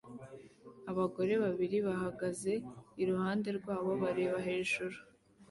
Abagore 0.91 1.33
babiri 1.43 1.77
bahagaze 1.87 2.53
iruhande 3.01 3.49
rwabo 3.59 3.91
bareba 4.03 4.37
hejuru 4.47 4.97